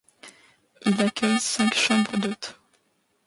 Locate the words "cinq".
1.39-1.75